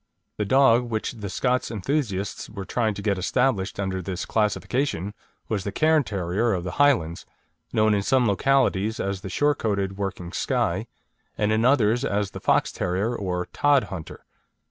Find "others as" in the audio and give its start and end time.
11.63-12.31